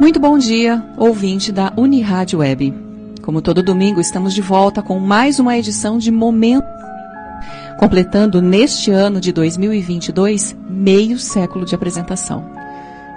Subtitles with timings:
[0.00, 2.74] Muito bom dia, ouvinte da Unirádio Web.
[3.22, 6.66] Como todo domingo, estamos de volta com mais uma edição de Momento,
[7.78, 12.44] completando neste ano de 2022 meio século de apresentação.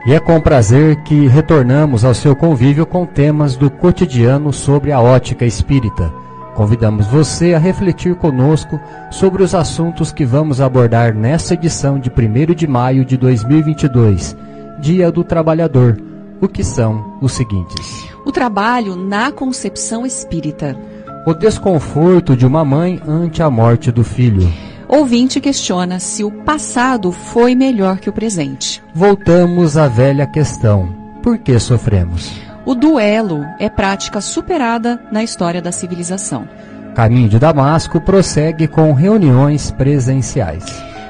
[0.06, 5.02] E é com prazer que retornamos ao seu convívio com temas do cotidiano sobre a
[5.02, 6.25] ótica espírita.
[6.56, 8.80] Convidamos você a refletir conosco
[9.12, 14.36] sobre os assuntos que vamos abordar nesta edição de 1 de maio de 2022,
[14.80, 15.98] Dia do Trabalhador
[16.42, 20.78] o que são os seguintes: o trabalho na concepção espírita,
[21.26, 24.52] o desconforto de uma mãe ante a morte do filho.
[24.88, 28.84] Ouvinte questiona se o passado foi melhor que o presente.
[28.94, 30.90] Voltamos à velha questão:
[31.24, 32.32] por que sofremos?
[32.66, 36.50] O duelo é prática superada na história da civilização.
[36.96, 40.66] Caminho de Damasco prossegue com reuniões presenciais.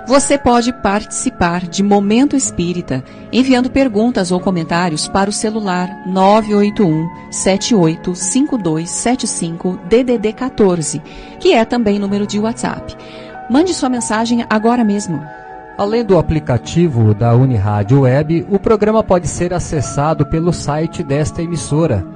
[0.05, 9.79] Você pode participar de Momento Espírita enviando perguntas ou comentários para o celular 981 785275
[9.87, 11.01] DDD 14,
[11.39, 12.97] que é também número de WhatsApp.
[13.49, 15.23] Mande sua mensagem agora mesmo.
[15.77, 22.07] Além do aplicativo da Unirádio Web, o programa pode ser acessado pelo site desta emissora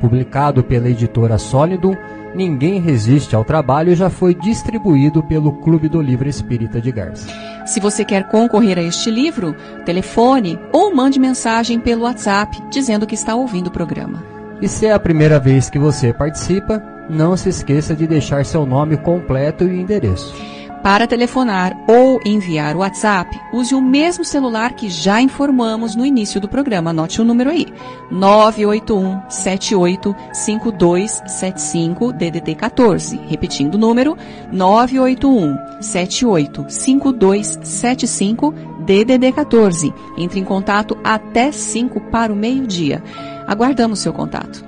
[0.00, 1.94] publicado pela editora Sólidum
[2.34, 7.28] Ninguém Resiste ao Trabalho já foi distribuído pelo Clube do Livro Espírita de Garça.
[7.66, 9.54] Se você quer concorrer a este livro,
[9.84, 14.24] telefone ou mande mensagem pelo WhatsApp dizendo que está ouvindo o programa.
[14.62, 18.64] E se é a primeira vez que você participa, não se esqueça de deixar seu
[18.64, 20.59] nome completo e endereço.
[20.82, 26.40] Para telefonar ou enviar o WhatsApp, use o mesmo celular que já informamos no início
[26.40, 26.88] do programa.
[26.88, 27.66] Anote o número aí:
[28.10, 33.20] 981 785275 DDD 14.
[33.28, 34.16] Repetindo o número:
[34.50, 39.92] 981 785275 DDD 14.
[40.16, 43.02] Entre em contato até 5 para o meio-dia.
[43.46, 44.64] Aguardamos seu contato.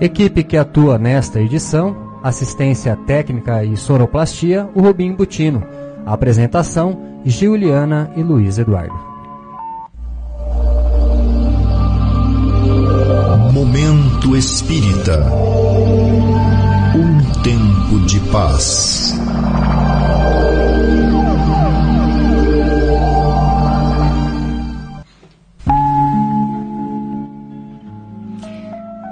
[0.00, 5.62] Equipe que atua nesta edição assistência técnica e sonoplastia, o Rubim Butino.
[6.04, 8.94] apresentação, Giuliana e Luiz Eduardo.
[13.52, 15.24] Momento Espírita.
[16.94, 19.14] Um tempo de paz.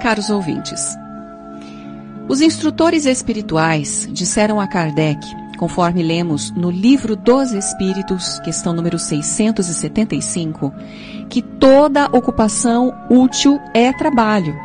[0.01, 0.97] Caros ouvintes,
[2.31, 5.19] os instrutores espirituais disseram a Kardec,
[5.57, 10.73] conforme lemos no Livro dos Espíritos, questão número 675,
[11.29, 14.57] que toda ocupação útil é trabalho,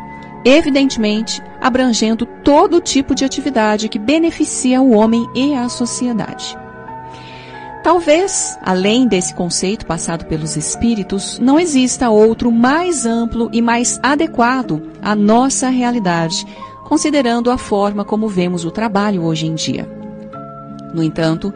[0.44, 6.56] evidentemente abrangendo todo tipo de atividade que beneficia o homem e a sociedade.
[7.82, 14.82] Talvez, além desse conceito passado pelos espíritos, não exista outro mais amplo e mais adequado
[15.03, 16.47] à nossa realidade
[16.86, 19.88] considerando a forma como vemos o trabalho hoje em dia.
[20.94, 21.52] No entanto,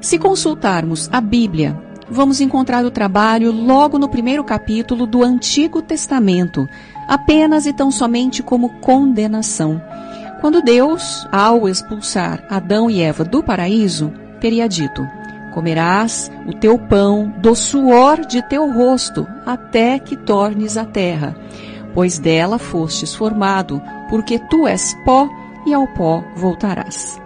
[0.00, 1.78] se consultarmos a Bíblia,
[2.10, 6.66] vamos encontrar o trabalho logo no primeiro capítulo do Antigo Testamento,
[7.06, 9.80] apenas e tão somente como condenação.
[10.40, 15.06] Quando Deus, ao expulsar Adão e Eva do paraíso, teria dito:
[15.52, 21.36] Comerás o teu pão do suor de teu rosto, até que tornes a terra
[21.94, 25.28] pois dela fostes formado, porque tu és pó
[25.66, 27.20] e ao pó voltarás.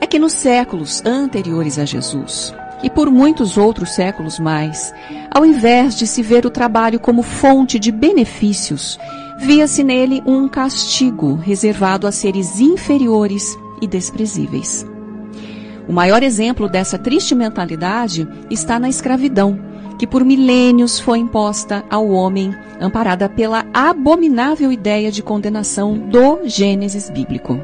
[0.00, 4.92] É que nos séculos anteriores a Jesus, e por muitos outros séculos mais,
[5.30, 8.98] ao invés de se ver o trabalho como fonte de benefícios,
[9.38, 14.86] via-se nele um castigo reservado a seres inferiores e desprezíveis.
[15.88, 19.58] O maior exemplo dessa triste mentalidade está na escravidão,
[19.98, 27.08] que por milênios foi imposta ao homem, amparada pela abominável ideia de condenação do Gênesis
[27.10, 27.60] bíblico.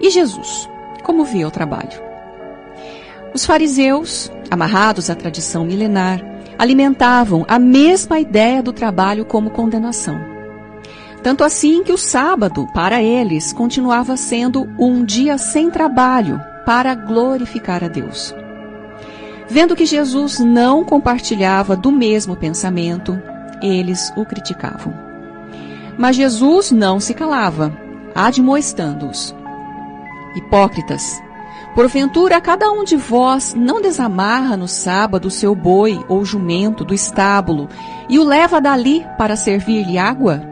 [0.00, 0.68] E Jesus,
[1.02, 2.00] como via o trabalho?
[3.32, 6.24] Os fariseus, amarrados à tradição milenar,
[6.58, 10.18] alimentavam a mesma ideia do trabalho como condenação.
[11.22, 17.82] Tanto assim que o sábado, para eles, continuava sendo um dia sem trabalho para glorificar
[17.82, 18.34] a Deus.
[19.48, 23.20] Vendo que Jesus não compartilhava do mesmo pensamento,
[23.62, 24.92] eles o criticavam.
[25.96, 27.72] Mas Jesus não se calava,
[28.14, 29.34] admoestando-os.
[30.34, 31.22] Hipócritas,
[31.74, 36.92] porventura cada um de vós não desamarra no sábado o seu boi ou jumento do
[36.92, 37.68] estábulo
[38.08, 40.42] e o leva dali para servir-lhe água?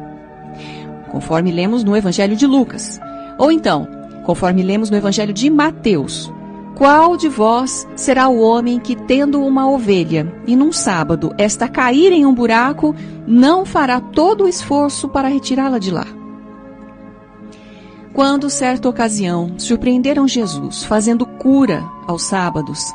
[1.08, 3.00] Conforme lemos no Evangelho de Lucas.
[3.38, 3.88] Ou então,
[4.22, 6.32] conforme lemos no Evangelho de Mateus,
[6.74, 12.10] qual de vós será o homem que, tendo uma ovelha, e num sábado esta cair
[12.12, 12.94] em um buraco,
[13.26, 16.06] não fará todo o esforço para retirá-la de lá?
[18.12, 22.92] Quando, certa ocasião, surpreenderam Jesus fazendo cura aos sábados,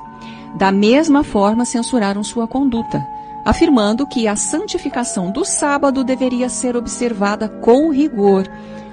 [0.58, 3.06] da mesma forma censuraram sua conduta,
[3.46, 8.46] afirmando que a santificação do sábado deveria ser observada com rigor,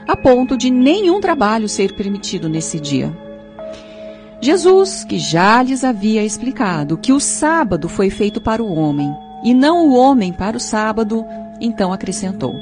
[0.06, 3.25] a ponto de nenhum trabalho ser permitido nesse dia.
[4.40, 9.12] Jesus, que já lhes havia explicado que o sábado foi feito para o homem
[9.42, 11.24] e não o homem para o sábado,
[11.60, 12.54] então acrescentou: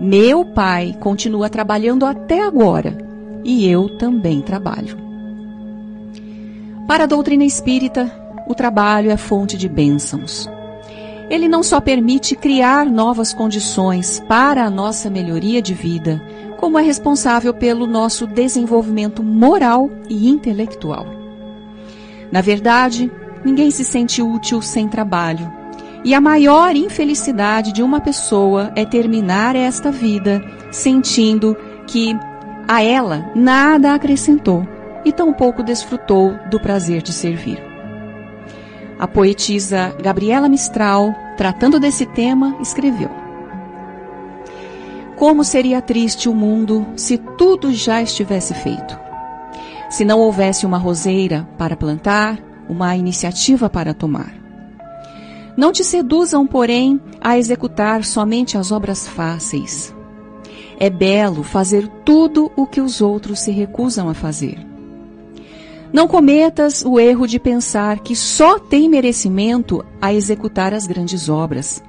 [0.00, 2.96] Meu pai continua trabalhando até agora
[3.44, 4.98] e eu também trabalho.
[6.86, 8.10] Para a doutrina espírita,
[8.46, 10.48] o trabalho é fonte de bênçãos.
[11.30, 16.22] Ele não só permite criar novas condições para a nossa melhoria de vida,
[16.64, 21.04] como é responsável pelo nosso desenvolvimento moral e intelectual.
[22.32, 23.12] Na verdade,
[23.44, 25.52] ninguém se sente útil sem trabalho.
[26.02, 31.54] E a maior infelicidade de uma pessoa é terminar esta vida sentindo
[31.86, 32.16] que
[32.66, 34.66] a ela nada acrescentou
[35.04, 37.62] e tampouco desfrutou do prazer de servir.
[38.98, 43.23] A poetisa Gabriela Mistral, tratando desse tema, escreveu:
[45.16, 48.98] como seria triste o mundo se tudo já estivesse feito?
[49.88, 52.38] Se não houvesse uma roseira para plantar,
[52.68, 54.34] uma iniciativa para tomar.
[55.56, 59.94] Não te seduzam, porém, a executar somente as obras fáceis.
[60.80, 64.58] É belo fazer tudo o que os outros se recusam a fazer.
[65.92, 71.80] Não cometas o erro de pensar que só tem merecimento a executar as grandes obras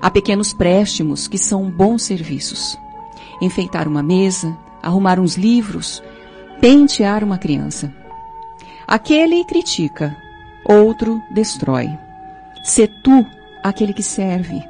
[0.00, 2.78] Há pequenos préstimos que são bons serviços.
[3.42, 6.02] Enfeitar uma mesa, arrumar uns livros,
[6.60, 7.92] pentear uma criança.
[8.86, 10.16] Aquele critica,
[10.64, 11.90] outro destrói.
[12.64, 13.26] Se tu
[13.62, 14.62] aquele que serve.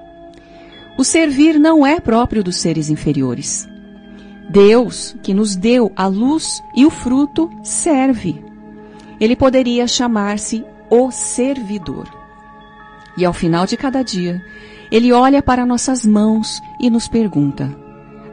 [0.98, 3.68] O servir não é próprio dos seres inferiores.
[4.48, 8.42] Deus, que nos deu a luz e o fruto, serve.
[9.20, 12.08] Ele poderia chamar-se o servidor.
[13.16, 14.42] E ao final de cada dia,
[14.90, 17.74] ele olha para nossas mãos e nos pergunta: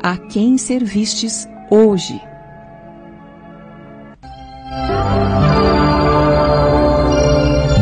[0.01, 2.19] A quem servistes hoje?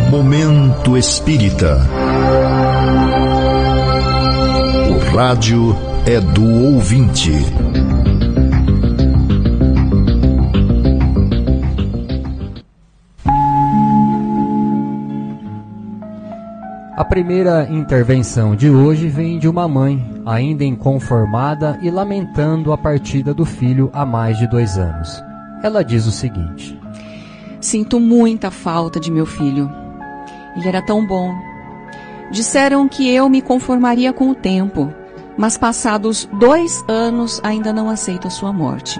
[0.09, 1.77] Momento Espírita.
[4.89, 7.31] O rádio é do ouvinte.
[17.13, 23.45] Primeira intervenção de hoje vem de uma mãe, ainda inconformada e lamentando a partida do
[23.45, 25.23] filho há mais de dois anos.
[25.61, 26.75] Ela diz o seguinte:
[27.61, 29.71] Sinto muita falta de meu filho.
[30.55, 31.31] Ele era tão bom.
[32.31, 34.91] Disseram que eu me conformaria com o tempo,
[35.37, 38.99] mas passados dois anos ainda não aceito a sua morte.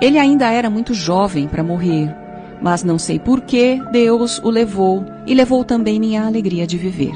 [0.00, 2.23] Ele ainda era muito jovem para morrer
[2.64, 7.12] mas não sei por que Deus o levou e levou também minha alegria de viver.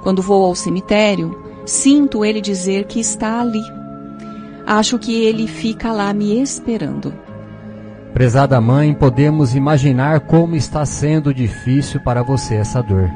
[0.00, 3.64] Quando vou ao cemitério, sinto ele dizer que está ali.
[4.64, 7.12] Acho que ele fica lá me esperando.
[8.12, 13.10] Prezada mãe, podemos imaginar como está sendo difícil para você essa dor.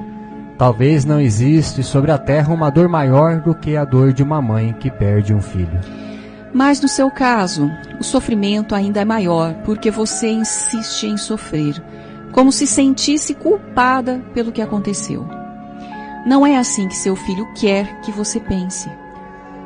[0.59, 4.43] Talvez não existe sobre a terra uma dor maior do que a dor de uma
[4.43, 6.08] mãe que perde um filho.
[6.53, 11.83] Mas no seu caso, o sofrimento ainda é maior porque você insiste em sofrer,
[12.33, 15.27] como se sentisse culpada pelo que aconteceu.
[16.27, 18.91] Não é assim que seu filho quer que você pense.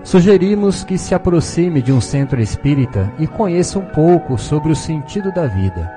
[0.05, 5.33] Sugerimos que se aproxime de um centro espírita e conheça um pouco sobre o sentido
[5.33, 5.91] da vida.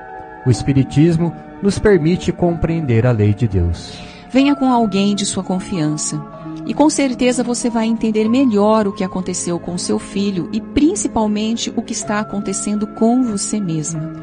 [0.45, 3.97] O Espiritismo nos permite compreender a lei de Deus.
[4.29, 6.34] Venha com alguém de sua confiança
[6.65, 11.71] e com certeza você vai entender melhor o que aconteceu com seu filho e principalmente
[11.75, 14.13] o que está acontecendo com você mesma.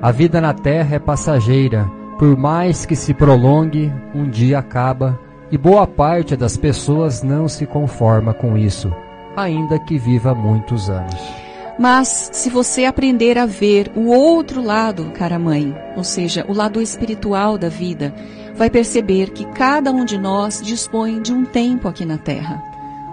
[0.00, 1.88] A vida na Terra é passageira.
[2.18, 5.18] Por mais que se prolongue, um dia acaba
[5.50, 8.92] e boa parte das pessoas não se conforma com isso,
[9.36, 11.51] ainda que viva muitos anos.
[11.78, 16.80] Mas se você aprender a ver o outro lado, cara mãe, ou seja, o lado
[16.80, 18.14] espiritual da vida,
[18.54, 22.62] vai perceber que cada um de nós dispõe de um tempo aqui na Terra.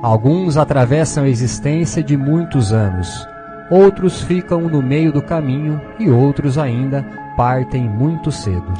[0.01, 3.27] Alguns atravessam a existência de muitos anos,
[3.69, 7.03] outros ficam no meio do caminho e outros ainda
[7.35, 8.73] partem muito cedo.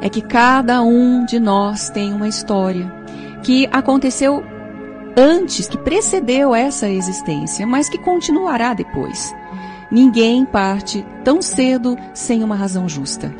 [0.00, 2.92] É que cada um de nós tem uma história
[3.42, 4.44] que aconteceu
[5.16, 9.34] antes, que precedeu essa existência, mas que continuará depois.
[9.90, 13.32] Ninguém parte tão cedo sem uma razão justa.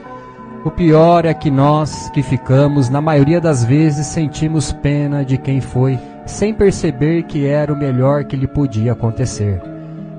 [0.65, 5.61] O pior é que nós, que ficamos, na maioria das vezes sentimos pena de quem
[5.61, 9.61] foi, sem perceber que era o melhor que lhe podia acontecer.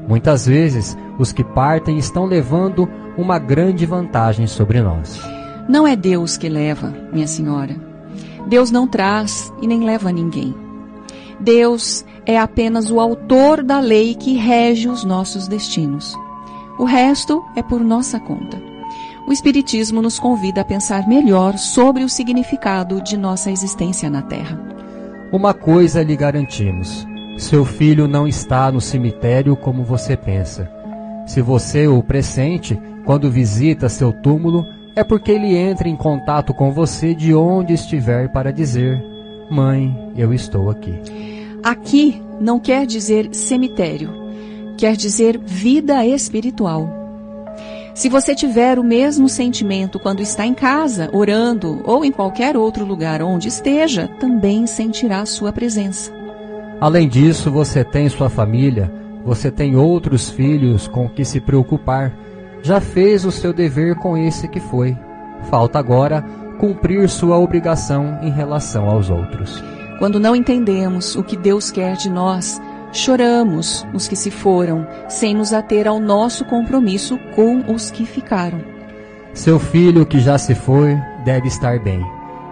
[0.07, 5.21] Muitas vezes, os que partem estão levando uma grande vantagem sobre nós.
[5.69, 7.75] Não é Deus que leva, minha senhora.
[8.47, 10.62] Deus não traz e nem leva ninguém.
[11.39, 16.15] Deus é apenas o autor da lei que rege os nossos destinos.
[16.77, 18.61] O resto é por nossa conta.
[19.27, 24.59] O Espiritismo nos convida a pensar melhor sobre o significado de nossa existência na Terra.
[25.31, 30.69] Uma coisa lhe garantimos: seu filho não está no cemitério como você pensa.
[31.25, 36.71] Se você o pressente, quando visita seu túmulo, é porque ele entra em contato com
[36.71, 39.03] você de onde estiver para dizer:
[39.49, 40.93] Mãe, eu estou aqui.
[41.63, 44.09] Aqui não quer dizer cemitério,
[44.77, 47.01] quer dizer vida espiritual.
[47.93, 52.83] Se você tiver o mesmo sentimento quando está em casa, orando ou em qualquer outro
[52.83, 56.11] lugar onde esteja, também sentirá sua presença.
[56.81, 58.91] Além disso, você tem sua família,
[59.23, 62.11] você tem outros filhos com que se preocupar.
[62.63, 64.97] Já fez o seu dever com esse que foi.
[65.43, 66.25] Falta agora
[66.63, 69.61] cumprir sua obrigação em relação aos outros.
[69.99, 72.61] Quando não entendemos o que Deus quer de nós,
[72.93, 78.61] choramos os que se foram, sem nos ater ao nosso compromisso com os que ficaram.
[79.33, 82.01] Seu filho que já se foi deve estar bem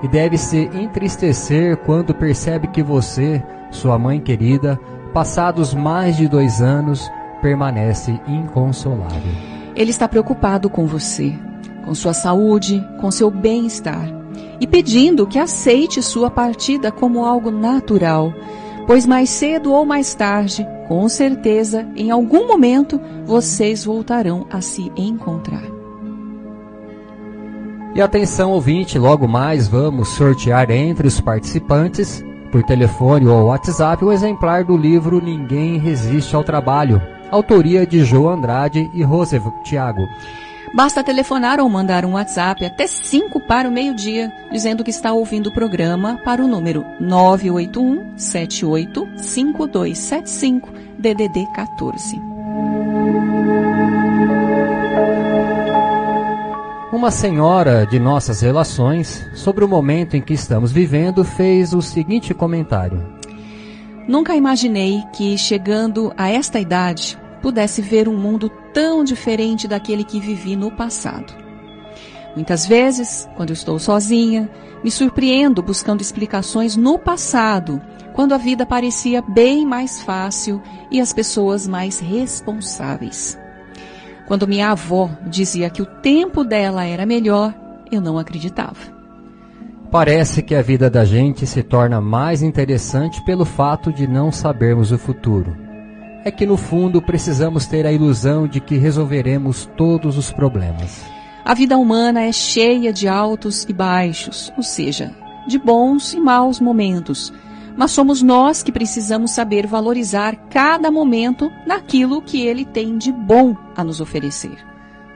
[0.03, 4.77] e deve se entristecer quando percebe que você, sua mãe querida,
[5.13, 7.10] passados mais de dois anos,
[7.41, 9.32] permanece inconsolável.
[9.74, 11.34] Ele está preocupado com você,
[11.86, 14.10] com sua saúde, com seu bem-estar
[14.60, 18.34] e pedindo que aceite sua partida como algo natural
[18.86, 24.92] pois mais cedo ou mais tarde, com certeza, em algum momento, vocês voltarão a se
[24.96, 25.64] encontrar.
[27.94, 34.12] E atenção ouvinte, logo mais vamos sortear entre os participantes, por telefone ou WhatsApp, um
[34.12, 40.06] exemplar do livro Ninguém Resiste ao Trabalho, autoria de João Andrade e Roosevelt Thiago.
[40.74, 45.48] Basta telefonar ou mandar um WhatsApp até 5 para o meio-dia, dizendo que está ouvindo
[45.48, 52.22] o programa para o número 981 78 5275 DDD 14.
[56.94, 62.34] Uma senhora de nossas relações, sobre o momento em que estamos vivendo, fez o seguinte
[62.34, 63.04] comentário:
[64.08, 70.20] Nunca imaginei que, chegando a esta idade, pudesse ver um mundo tão diferente daquele que
[70.20, 71.34] vivi no passado.
[72.36, 74.50] Muitas vezes, quando estou sozinha,
[74.84, 77.82] me surpreendo buscando explicações no passado,
[78.13, 83.38] quando a vida parecia bem mais fácil e as pessoas mais responsáveis.
[84.28, 87.54] Quando minha avó dizia que o tempo dela era melhor,
[87.92, 89.01] eu não acreditava.
[89.92, 94.94] Parece que a vida da gente se torna mais interessante pelo fato de não sabermos
[94.94, 95.71] o futuro
[96.24, 101.04] é que no fundo precisamos ter a ilusão de que resolveremos todos os problemas.
[101.44, 105.16] A vida humana é cheia de altos e baixos, ou seja,
[105.48, 107.34] de bons e maus momentos.
[107.75, 113.56] Mas somos nós que precisamos saber valorizar cada momento naquilo que ele tem de bom
[113.75, 114.58] a nos oferecer.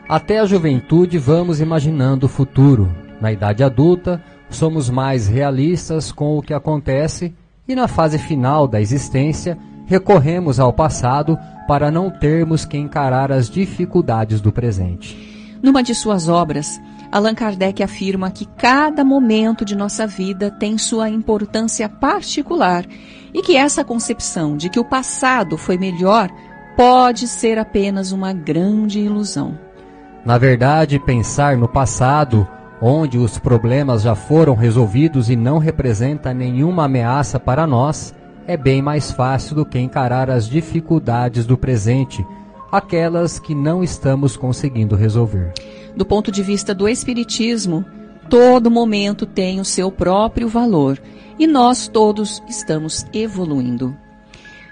[0.07, 2.91] Até a juventude vamos imaginando o futuro.
[3.21, 7.33] Na idade adulta, somos mais realistas com o que acontece
[7.67, 11.37] e na fase final da existência, recorremos ao passado
[11.67, 15.57] para não termos que encarar as dificuldades do presente.
[15.61, 16.79] Numa de suas obras,
[17.11, 22.85] Allan Kardec afirma que cada momento de nossa vida tem sua importância particular
[23.33, 26.29] e que essa concepção de que o passado foi melhor
[26.75, 29.57] pode ser apenas uma grande ilusão.
[30.25, 32.47] Na verdade, pensar no passado,
[32.81, 38.13] onde os problemas já foram resolvidos e não representa nenhuma ameaça para nós,
[38.47, 42.25] é bem mais fácil do que encarar as dificuldades do presente,
[42.71, 45.53] aquelas que não estamos conseguindo resolver.
[45.95, 47.85] Do ponto de vista do Espiritismo,
[48.29, 51.01] todo momento tem o seu próprio valor
[51.39, 53.95] e nós todos estamos evoluindo.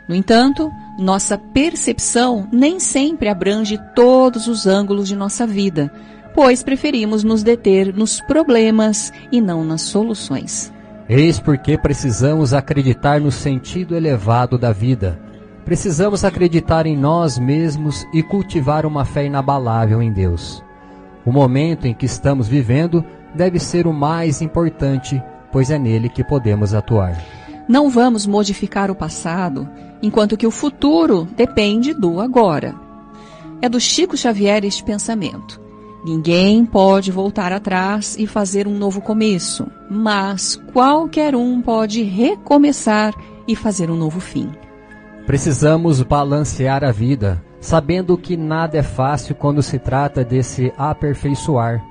[0.08, 5.92] No entanto, nossa percepção nem sempre abrange todos os ângulos de nossa vida,
[6.34, 10.74] pois preferimos nos deter nos problemas e não nas soluções.
[11.08, 15.20] Eis porque precisamos acreditar no sentido elevado da vida.
[15.66, 20.64] Precisamos acreditar em nós mesmos e cultivar uma fé inabalável em Deus.
[21.26, 23.04] O momento em que estamos vivendo
[23.36, 27.18] deve ser o mais importante, pois é nele que podemos atuar.
[27.68, 29.70] Não vamos modificar o passado,
[30.02, 32.76] enquanto que o futuro depende do agora.
[33.62, 35.63] É do Chico Xavier este pensamento.
[36.06, 43.14] Ninguém pode voltar atrás e fazer um novo começo, mas qualquer um pode recomeçar
[43.48, 44.52] e fazer um novo fim.
[45.26, 51.82] Precisamos balancear a vida, sabendo que nada é fácil quando se trata de se aperfeiçoar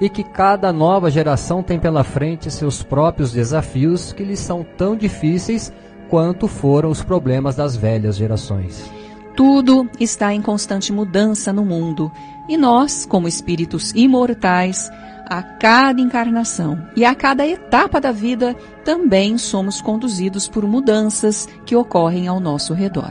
[0.00, 4.96] e que cada nova geração tem pela frente seus próprios desafios que lhes são tão
[4.96, 5.70] difíceis
[6.08, 8.90] quanto foram os problemas das velhas gerações.
[9.36, 12.10] Tudo está em constante mudança no mundo
[12.48, 14.90] e nós, como espíritos imortais,
[15.28, 21.76] a cada encarnação e a cada etapa da vida, também somos conduzidos por mudanças que
[21.76, 23.10] ocorrem ao nosso redor.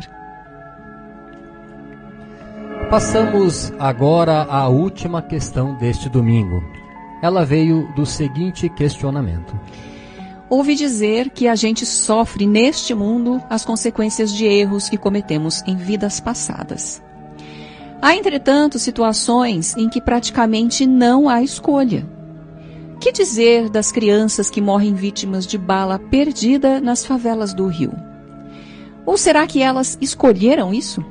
[2.89, 6.63] Passamos agora à última questão deste domingo.
[7.21, 9.59] Ela veio do seguinte questionamento:
[10.49, 15.75] Ouvi dizer que a gente sofre neste mundo as consequências de erros que cometemos em
[15.75, 17.03] vidas passadas.
[18.01, 22.05] Há, entretanto, situações em que praticamente não há escolha.
[22.99, 27.93] Que dizer das crianças que morrem vítimas de bala perdida nas favelas do Rio?
[29.05, 31.03] Ou será que elas escolheram isso?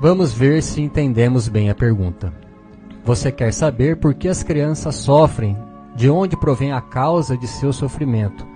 [0.00, 2.32] Vamos ver se entendemos bem a pergunta.
[3.04, 5.56] Você quer saber por que as crianças sofrem,
[5.94, 8.46] de onde provém a causa de seu sofrimento.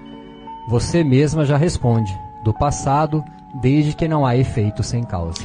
[0.69, 2.13] Você mesma já responde:
[2.45, 3.23] do passado,
[3.61, 5.43] desde que não há efeito sem causa.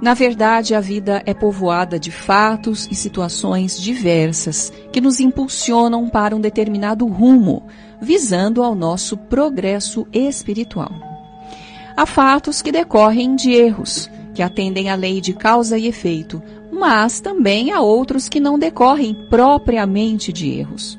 [0.00, 6.34] Na verdade, a vida é povoada de fatos e situações diversas que nos impulsionam para
[6.34, 7.64] um determinado rumo,
[8.00, 10.90] visando ao nosso progresso espiritual.
[11.94, 17.20] Há fatos que decorrem de erros, que atendem à lei de causa e efeito, mas
[17.20, 20.98] também há outros que não decorrem propriamente de erros.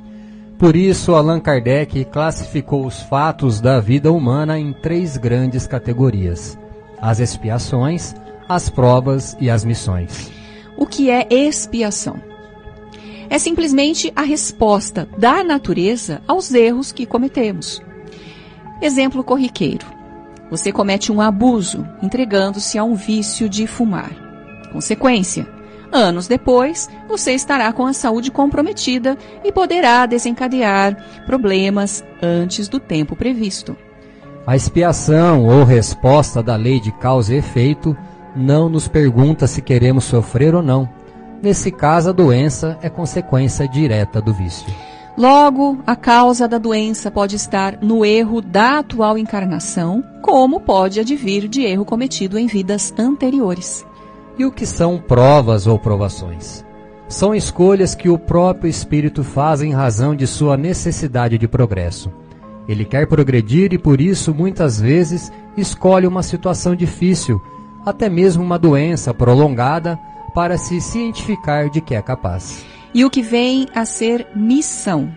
[0.59, 6.55] Por isso, Allan Kardec classificou os fatos da vida humana em três grandes categorias:
[7.01, 8.13] as expiações,
[8.55, 10.31] as provas e as missões.
[10.75, 12.21] O que é expiação?
[13.29, 17.81] É simplesmente a resposta da natureza aos erros que cometemos.
[18.81, 19.85] Exemplo corriqueiro.
[20.49, 24.11] Você comete um abuso, entregando-se a um vício de fumar.
[24.73, 25.47] Consequência:
[25.93, 33.15] anos depois, você estará com a saúde comprometida e poderá desencadear problemas antes do tempo
[33.15, 33.77] previsto.
[34.45, 37.95] A expiação ou resposta da lei de causa e efeito
[38.35, 40.87] não nos pergunta se queremos sofrer ou não.
[41.41, 44.71] Nesse caso, a doença é consequência direta do vício.
[45.17, 51.47] Logo, a causa da doença pode estar no erro da atual encarnação, como pode advir
[51.47, 53.85] de erro cometido em vidas anteriores.
[54.37, 56.63] E o que são provas ou provações?
[57.09, 62.09] São escolhas que o próprio espírito faz em razão de sua necessidade de progresso.
[62.67, 67.41] Ele quer progredir e por isso muitas vezes escolhe uma situação difícil
[67.85, 69.99] até mesmo uma doença prolongada,
[70.33, 72.65] para se cientificar de que é capaz.
[72.93, 75.11] E o que vem a ser missão?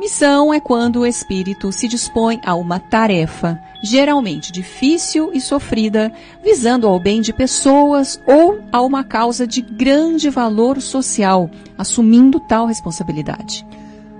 [0.00, 6.12] Missão é quando o espírito se dispõe a uma tarefa, geralmente difícil e sofrida,
[6.42, 12.66] visando ao bem de pessoas ou a uma causa de grande valor social, assumindo tal
[12.66, 13.66] responsabilidade.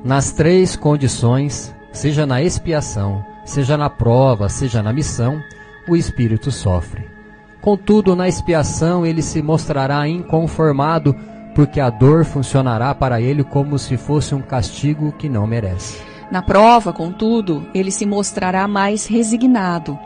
[0.04, 5.40] Nas três condições, seja na expiação, seja na prova, seja na missão,
[5.88, 7.17] o espírito sofre.
[7.60, 11.14] Contudo, na expiação ele se mostrará inconformado,
[11.54, 16.02] porque a dor funcionará para ele como se fosse um castigo que não merece.
[16.30, 19.98] Na prova, contudo, ele se mostrará mais resignado,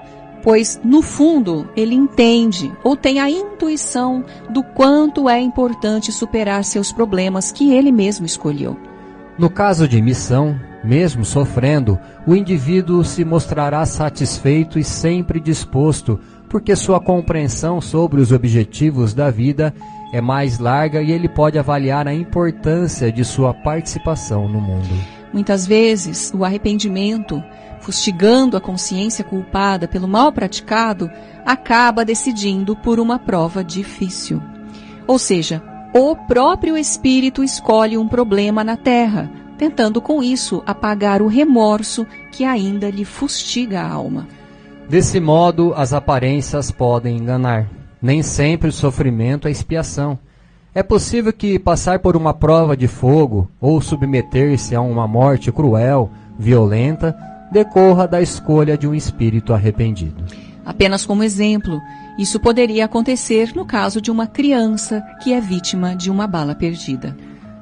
[0.43, 6.93] pois, no fundo, ele entende ou tem a intuição do quanto é importante superar seus
[6.93, 8.77] problemas que ele mesmo escolheu.
[9.39, 16.21] No caso de missão, mesmo sofrendo, o indivíduo se mostrará satisfeito e sempre disposto
[16.53, 19.75] porque sua compreensão sobre os objetivos da vida
[20.13, 24.95] é mais larga e ele pode avaliar a importância de sua participação no mundo.
[25.33, 27.43] Muitas vezes, o arrependimento,
[27.81, 31.11] fustigando a consciência culpada pelo mal praticado,
[31.47, 34.43] acaba decidindo por uma prova difícil.
[35.07, 35.63] Ou seja,
[35.95, 42.45] o próprio espírito escolhe um problema na terra, tentando com isso apagar o remorso que
[42.45, 44.29] ainda lhe fustiga a alma.
[44.93, 47.67] Desse modo, as aparências podem enganar.
[48.03, 50.19] Nem sempre o sofrimento é expiação.
[50.75, 56.11] É possível que passar por uma prova de fogo ou submeter-se a uma morte cruel,
[56.39, 57.17] violenta,
[57.51, 60.27] decorra da escolha de um espírito arrependido.
[60.63, 61.81] Apenas como exemplo,
[62.19, 67.17] isso poderia acontecer no caso de uma criança que é vítima de uma bala perdida.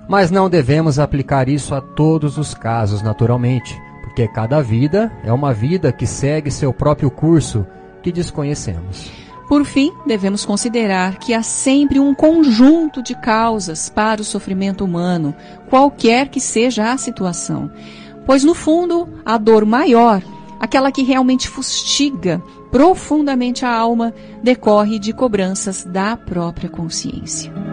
[0.08, 3.80] Mas não devemos aplicar isso a todos os casos, naturalmente,
[4.20, 7.66] porque cada vida é uma vida que segue seu próprio curso
[8.02, 9.10] que desconhecemos.
[9.48, 15.34] Por fim, devemos considerar que há sempre um conjunto de causas para o sofrimento humano,
[15.70, 17.70] qualquer que seja a situação.
[18.26, 20.22] Pois, no fundo, a dor maior,
[20.60, 27.69] aquela que realmente fustiga profundamente a alma, decorre de cobranças da própria consciência.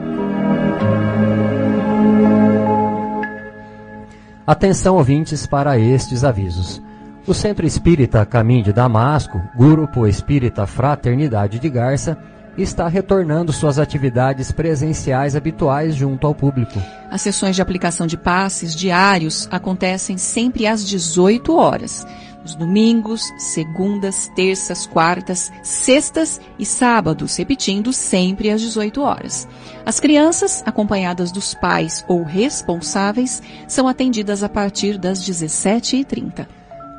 [4.47, 6.81] Atenção, ouvintes, para estes avisos.
[7.27, 12.17] O Centro Espírita Caminho de Damasco, Grupo Espírita Fraternidade de Garça,
[12.57, 16.81] está retornando suas atividades presenciais habituais junto ao público.
[17.11, 22.07] As sessões de aplicação de passes diários acontecem sempre às 18 horas.
[22.41, 29.47] Nos domingos, segundas, terças, quartas, sextas e sábados, repetindo sempre às 18 horas.
[29.85, 36.47] As crianças, acompanhadas dos pais ou responsáveis, são atendidas a partir das 17h30.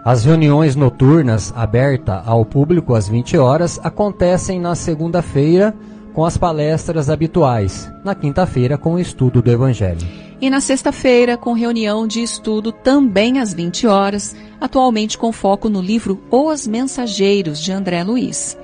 [0.05, 5.75] As reuniões noturnas abertas ao público às 20 horas acontecem na segunda-feira
[6.13, 10.07] com as palestras habituais, na quinta-feira com o estudo do Evangelho.
[10.41, 15.81] E na sexta-feira com reunião de estudo também às 20 horas, atualmente com foco no
[15.81, 18.57] livro Os Mensageiros de André Luiz.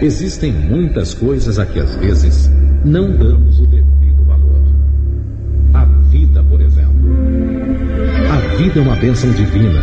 [0.00, 2.50] Existem muitas coisas a que às vezes
[2.84, 4.62] não damos o devido valor.
[5.72, 6.92] A vida, por exemplo.
[8.30, 9.80] A vida é uma bênção divina.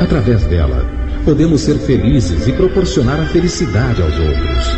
[0.00, 0.86] Através dela,
[1.24, 4.74] podemos ser felizes e proporcionar a felicidade aos outros.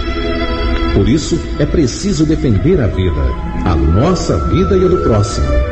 [0.95, 3.23] Por isso, é preciso defender a vida,
[3.65, 5.72] a nossa vida e a do próximo.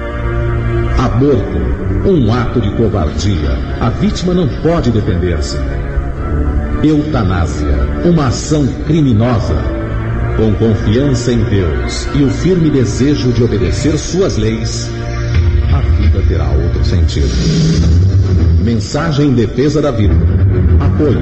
[1.01, 1.57] Aborto,
[2.05, 3.57] um ato de covardia.
[3.79, 5.57] A vítima não pode defender-se.
[6.83, 9.55] Eutanásia, uma ação criminosa.
[10.37, 14.91] Com confiança em Deus e o firme desejo de obedecer suas leis,
[15.73, 17.31] a vida terá outro sentido.
[18.63, 20.13] Mensagem em defesa da vida.
[20.79, 21.19] Apoio.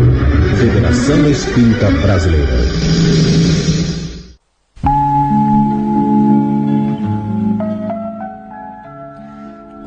[0.58, 3.09] Federação Espírita Brasileira.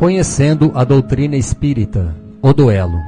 [0.03, 2.13] Conhecendo a doutrina espírita,
[2.43, 2.99] o duelo.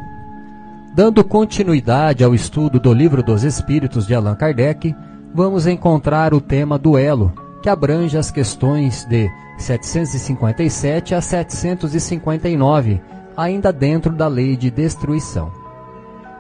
[0.94, 4.94] Dando continuidade ao estudo do Livro dos Espíritos de Allan Kardec,
[5.34, 9.28] vamos encontrar o tema duelo, que abrange as questões de
[9.58, 13.02] 757 a 759,
[13.36, 15.50] ainda dentro da lei de destruição.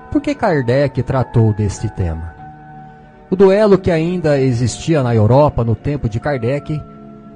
[0.08, 2.32] Por que Kardec tratou deste tema?
[3.28, 6.80] O duelo que ainda existia na Europa no tempo de Kardec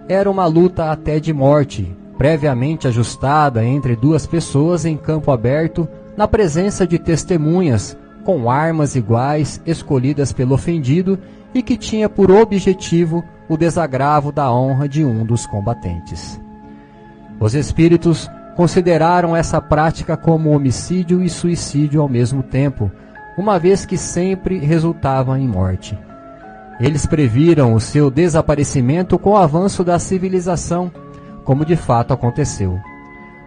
[0.08, 6.26] era uma luta até de morte previamente ajustada entre duas pessoas em campo aberto, na
[6.26, 11.16] presença de testemunhas, com armas iguais escolhidas pelo ofendido
[11.54, 16.38] e que tinha por objetivo o desagravo da honra de um dos combatentes.
[17.40, 22.90] Os espíritos consideraram essa prática como homicídio e suicídio ao mesmo tempo,
[23.38, 25.96] uma vez que sempre resultava em morte.
[26.80, 30.90] Eles previram o seu desaparecimento com o avanço da civilização
[31.48, 32.78] como de fato aconteceu.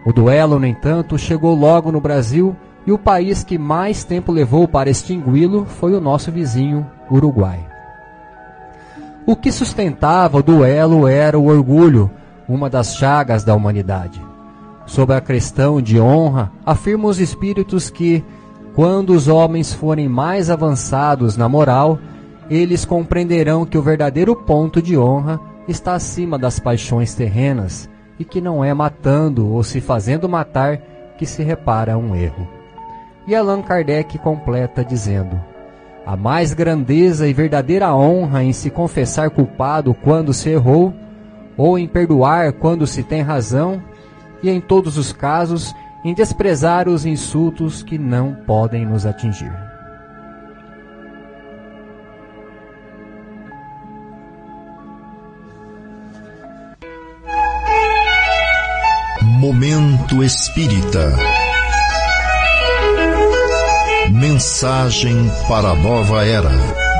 [0.04, 4.66] O duelo, no entanto, chegou logo no Brasil e o país que mais tempo levou
[4.66, 7.64] para extingui-lo foi o nosso vizinho, Uruguai.
[9.24, 12.10] O que sustentava o duelo era o orgulho,
[12.48, 14.20] uma das chagas da humanidade.
[14.84, 18.24] Sobre a questão de honra, afirmam os espíritos que,
[18.74, 22.00] quando os homens forem mais avançados na moral,
[22.50, 25.38] eles compreenderão que o verdadeiro ponto de honra
[25.68, 30.78] está acima das paixões terrenas e que não é matando ou se fazendo matar
[31.18, 32.46] que se repara um erro.
[33.26, 35.40] E Allan Kardec completa dizendo:
[36.04, 40.92] a mais grandeza e verdadeira honra em se confessar culpado quando se errou,
[41.56, 43.80] ou em perdoar quando se tem razão,
[44.42, 45.72] e em todos os casos,
[46.04, 49.52] em desprezar os insultos que não podem nos atingir.
[59.42, 61.16] Momento Espírita.
[64.08, 66.91] Mensagem para a nova era.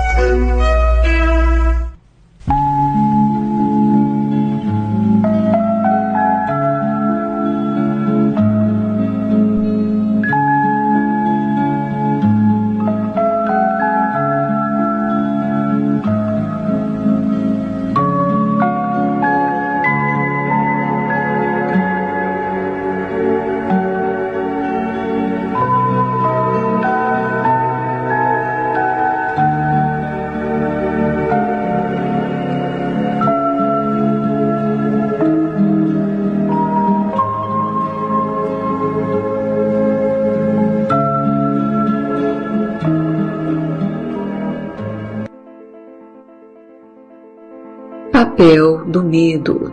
[48.43, 49.73] Papel do medo.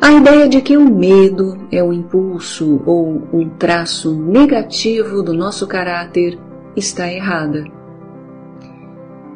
[0.00, 5.66] A ideia de que o medo é um impulso ou um traço negativo do nosso
[5.66, 6.38] caráter
[6.74, 7.64] está errada.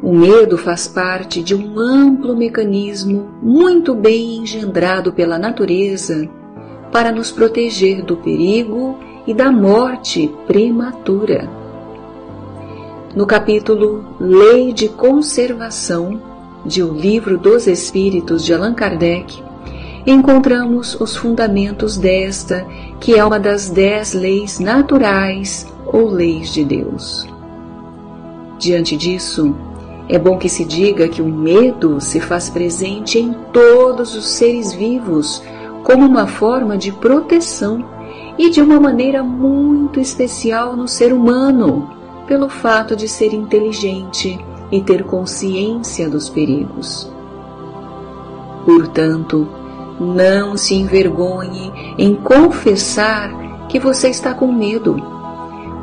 [0.03, 6.27] O medo faz parte de um amplo mecanismo muito bem engendrado pela natureza
[6.91, 11.51] para nos proteger do perigo e da morte prematura.
[13.15, 16.28] No capítulo Lei de Conservação,
[16.69, 19.43] de O Livro dos Espíritos de Allan Kardec,
[20.07, 22.67] encontramos os fundamentos desta,
[23.01, 27.27] que é uma das dez leis naturais ou leis de Deus.
[28.59, 29.57] Diante disso,
[30.09, 34.73] é bom que se diga que o medo se faz presente em todos os seres
[34.75, 35.43] vivos
[35.83, 37.83] como uma forma de proteção
[38.37, 41.91] e de uma maneira muito especial no ser humano,
[42.27, 44.39] pelo fato de ser inteligente
[44.71, 47.11] e ter consciência dos perigos.
[48.65, 49.49] Portanto,
[49.99, 54.97] não se envergonhe em confessar que você está com medo,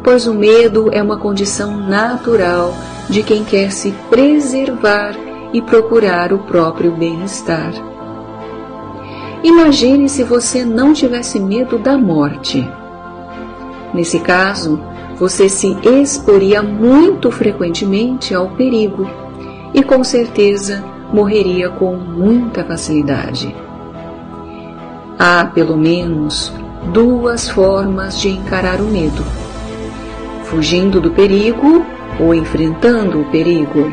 [0.03, 2.73] pois o medo é uma condição natural
[3.09, 5.15] de quem quer se preservar
[5.51, 7.73] e procurar o próprio bem-estar.
[9.43, 12.67] Imagine se você não tivesse medo da morte.
[13.93, 14.81] Nesse caso,
[15.17, 19.09] você se exporia muito frequentemente ao perigo
[19.73, 23.55] e com certeza morreria com muita facilidade.
[25.17, 26.53] Há pelo menos
[26.91, 29.23] duas formas de encarar o medo:
[30.43, 31.85] fugindo do perigo
[32.19, 33.91] ou enfrentando o perigo.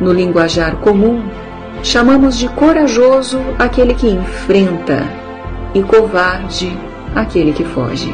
[0.00, 1.22] No linguajar comum,
[1.82, 5.04] chamamos de corajoso aquele que enfrenta
[5.72, 6.76] e covarde
[7.14, 8.12] aquele que foge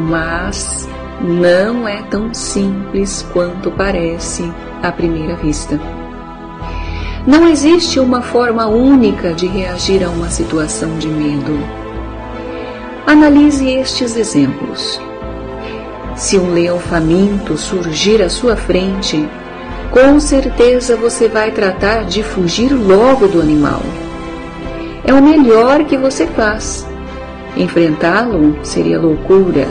[0.00, 0.88] mas
[1.20, 4.50] não é tão simples quanto parece
[4.82, 5.78] à primeira vista.
[7.26, 11.58] Não existe uma forma única de reagir a uma situação de medo.
[13.06, 14.98] Analise estes exemplos.
[16.16, 19.28] Se um leão faminto surgir à sua frente,
[19.90, 23.82] com certeza você vai tratar de fugir logo do animal.
[25.04, 26.86] É o melhor que você faz
[27.56, 29.66] Enfrentá-lo seria loucura.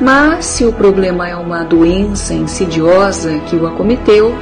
[0.00, 4.34] Mas se o problema é uma doença insidiosa que o acometeu,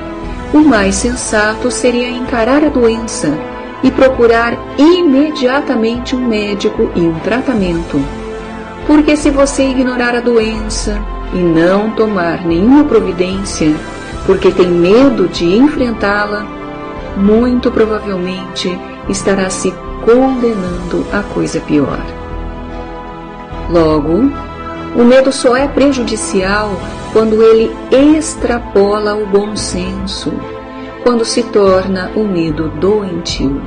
[0.53, 3.33] o mais sensato seria encarar a doença
[3.83, 8.01] e procurar imediatamente um médico e um tratamento.
[8.87, 11.01] Porque se você ignorar a doença
[11.33, 13.75] e não tomar nenhuma providência,
[14.27, 16.47] porque tem medo de enfrentá-la,
[17.17, 19.73] muito provavelmente estará se
[20.05, 22.01] condenando a coisa pior.
[23.71, 24.31] Logo,
[24.95, 26.71] o medo só é prejudicial
[27.13, 30.33] quando ele extrapola o bom senso,
[31.03, 33.61] quando se torna o medo doentio.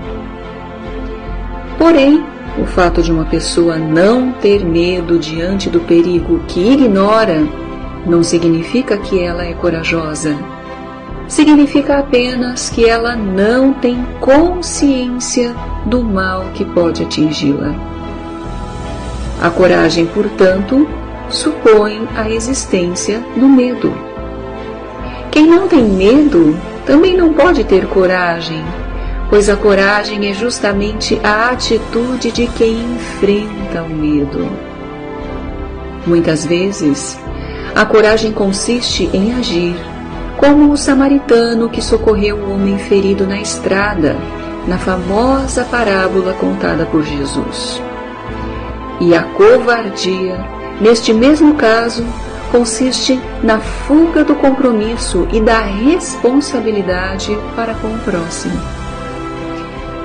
[1.77, 2.23] Porém,
[2.57, 7.45] o fato de uma pessoa não ter medo diante do perigo que ignora
[8.05, 10.35] não significa que ela é corajosa.
[11.27, 15.53] Significa apenas que ela não tem consciência
[15.85, 17.75] do mal que pode atingi-la.
[19.41, 20.87] A coragem, portanto,
[21.29, 23.93] supõe a existência do medo.
[25.31, 28.63] Quem não tem medo também não pode ter coragem,
[29.29, 34.49] pois a coragem é justamente a atitude de quem enfrenta o medo.
[36.05, 37.19] Muitas vezes,
[37.75, 39.75] a coragem consiste em agir,
[40.37, 44.15] como o samaritano que socorreu o homem ferido na estrada,
[44.67, 47.81] na famosa parábola contada por Jesus.
[48.99, 52.05] E a covardia, neste mesmo caso,
[52.51, 58.59] consiste na fuga do compromisso e da responsabilidade para com o próximo.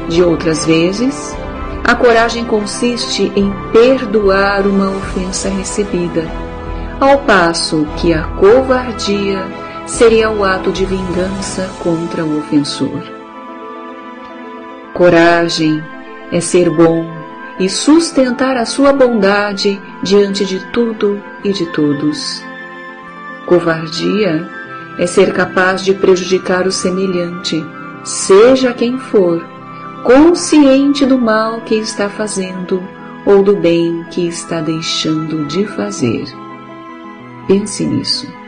[0.08, 1.34] De outras vezes,
[1.84, 6.26] a coragem consiste em perdoar uma ofensa recebida,
[7.00, 9.44] ao passo que a covardia
[9.86, 13.02] seria o ato de vingança contra o ofensor.
[14.94, 15.82] Coragem
[16.30, 17.21] é ser bom
[17.58, 22.42] e sustentar a sua bondade diante de tudo e de todos.
[23.46, 24.48] Covardia
[24.98, 27.64] é ser capaz de prejudicar o semelhante,
[28.04, 29.44] seja quem for,
[30.04, 32.82] consciente do mal que está fazendo
[33.24, 36.24] ou do bem que está deixando de fazer.
[37.46, 38.41] Pense nisso.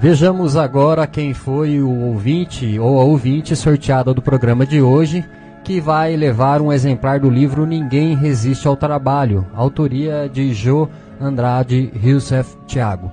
[0.00, 5.24] Vejamos agora quem foi o ouvinte ou a ouvinte sorteada do programa de hoje,
[5.64, 10.88] que vai levar um exemplar do livro Ninguém Resiste ao Trabalho, autoria de Jo
[11.20, 13.10] Andrade Youssef Thiago.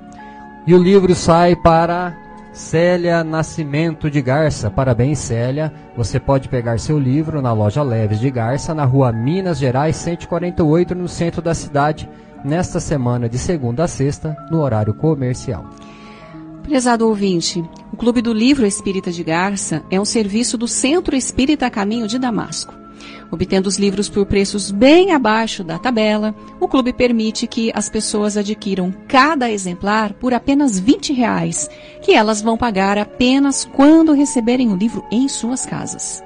[0.67, 2.15] E o livro sai para
[2.53, 4.69] Célia Nascimento de Garça.
[4.69, 5.73] Parabéns, Célia.
[5.97, 10.93] Você pode pegar seu livro na loja Leves de Garça, na rua Minas Gerais 148,
[10.93, 12.07] no centro da cidade,
[12.43, 15.65] nesta semana de segunda a sexta, no horário comercial.
[16.67, 21.69] Prezado ouvinte, o Clube do Livro Espírita de Garça é um serviço do Centro Espírita
[21.69, 22.73] Caminho de Damasco.
[23.29, 28.35] Obtendo os livros por preços bem abaixo da tabela, o clube permite que as pessoas
[28.35, 31.69] adquiram cada exemplar por apenas 20 reais,
[32.01, 36.23] que elas vão pagar apenas quando receberem o livro em suas casas.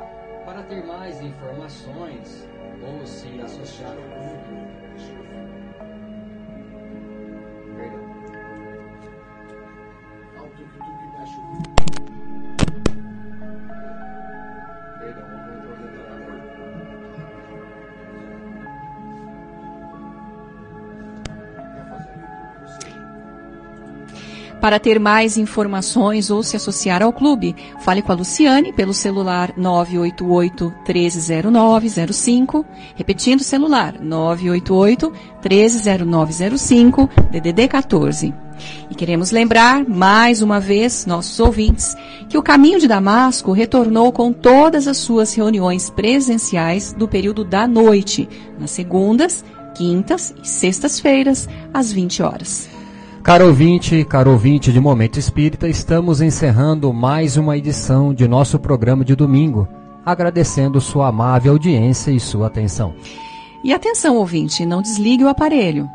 [24.62, 29.54] Para ter mais informações ou se associar ao clube, fale com a Luciane pelo celular
[29.56, 38.34] 988 130905, repetindo o celular 988 130905, DDD 14.
[38.90, 41.96] E queremos lembrar, mais uma vez, nossos ouvintes,
[42.28, 47.66] que o Caminho de Damasco retornou com todas as suas reuniões presenciais do período da
[47.66, 48.28] noite,
[48.60, 52.79] nas segundas, quintas e sextas-feiras, às 20 horas.
[53.24, 59.04] Caro ouvinte, caro ouvinte de Momento Espírita, estamos encerrando mais uma edição de nosso programa
[59.04, 59.68] de domingo,
[60.06, 62.96] agradecendo sua amável audiência e sua atenção.
[63.64, 65.88] E atenção, ouvinte, não desligue o aparelho.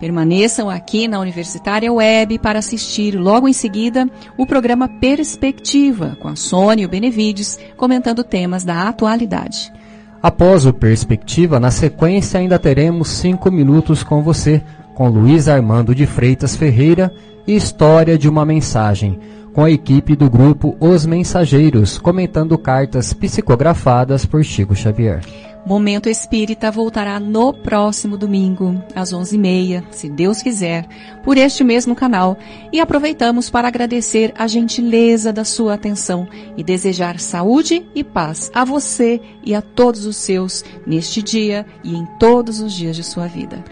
[0.00, 6.34] Permaneçam aqui na Universitária Web para assistir logo em seguida o programa Perspectiva, com a
[6.34, 9.72] Sônia e o Benevides, comentando temas da atualidade.
[10.20, 14.62] Após o Perspectiva, na sequência ainda teremos cinco minutos com você
[14.94, 17.12] com Luiz Armando de Freitas Ferreira
[17.46, 19.18] e História de uma Mensagem,
[19.52, 25.20] com a equipe do grupo Os Mensageiros, comentando cartas psicografadas por Chico Xavier.
[25.64, 30.88] Momento Espírita voltará no próximo domingo, às 11h30, se Deus quiser,
[31.22, 32.36] por este mesmo canal.
[32.72, 36.26] E aproveitamos para agradecer a gentileza da sua atenção
[36.56, 41.94] e desejar saúde e paz a você e a todos os seus neste dia e
[41.94, 43.62] em todos os dias de sua vida.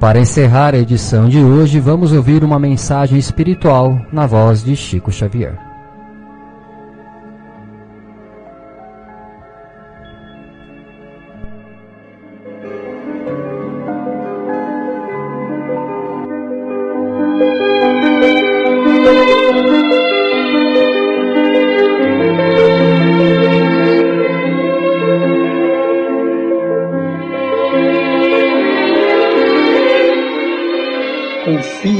[0.00, 5.10] Para encerrar a edição de hoje, vamos ouvir uma mensagem espiritual na voz de Chico
[5.10, 5.67] Xavier.